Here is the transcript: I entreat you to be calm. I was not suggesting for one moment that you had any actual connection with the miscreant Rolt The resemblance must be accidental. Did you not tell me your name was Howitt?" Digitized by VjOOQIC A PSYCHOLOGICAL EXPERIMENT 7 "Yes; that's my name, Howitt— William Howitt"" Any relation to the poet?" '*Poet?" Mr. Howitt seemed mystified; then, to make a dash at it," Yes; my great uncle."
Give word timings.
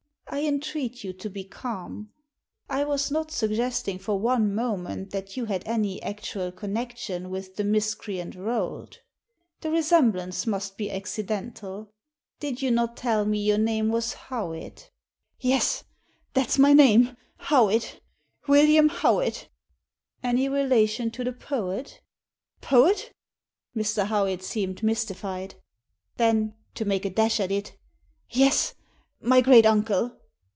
I 0.33 0.43
entreat 0.45 1.03
you 1.03 1.11
to 1.11 1.29
be 1.29 1.43
calm. 1.43 2.13
I 2.69 2.85
was 2.85 3.11
not 3.11 3.31
suggesting 3.31 3.99
for 3.99 4.17
one 4.17 4.55
moment 4.55 5.11
that 5.11 5.35
you 5.35 5.43
had 5.47 5.61
any 5.65 6.01
actual 6.01 6.53
connection 6.53 7.29
with 7.29 7.57
the 7.57 7.65
miscreant 7.65 8.35
Rolt 8.35 9.01
The 9.59 9.69
resemblance 9.71 10.47
must 10.47 10.77
be 10.77 10.89
accidental. 10.89 11.91
Did 12.39 12.61
you 12.61 12.71
not 12.71 12.95
tell 12.95 13.25
me 13.25 13.39
your 13.43 13.57
name 13.57 13.89
was 13.89 14.13
Howitt?" 14.13 14.89
Digitized 15.41 15.41
by 15.41 15.49
VjOOQIC 15.49 15.55
A 15.57 15.59
PSYCHOLOGICAL 15.59 15.59
EXPERIMENT 15.59 15.67
7 15.67 15.83
"Yes; 15.83 15.83
that's 16.47 16.57
my 16.59 16.73
name, 16.73 17.17
Howitt— 17.37 17.99
William 18.47 18.87
Howitt"" 18.87 19.49
Any 20.23 20.47
relation 20.47 21.11
to 21.11 21.25
the 21.25 21.33
poet?" 21.33 21.99
'*Poet?" 22.61 23.11
Mr. 23.75 24.05
Howitt 24.05 24.41
seemed 24.41 24.81
mystified; 24.81 25.55
then, 26.15 26.55
to 26.75 26.85
make 26.85 27.03
a 27.03 27.09
dash 27.09 27.41
at 27.41 27.51
it," 27.51 27.77
Yes; 28.29 28.75
my 29.19 29.41
great 29.41 29.65
uncle." 29.65 30.15